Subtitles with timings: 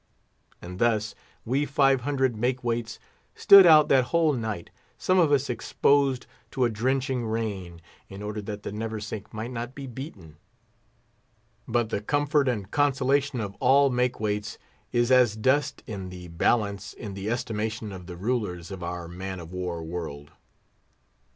[0.63, 1.13] And thus
[1.45, 2.97] we five hundred make weights
[3.35, 8.41] stood out that whole night, some of us exposed to a drenching rain, in order
[8.41, 10.37] that the Neversink might not be beaten.
[11.67, 14.57] But the comfort and consolation of all make weights
[14.91, 19.39] is as dust in the balance in the estimation of the rulers of our man
[19.39, 20.31] of war world.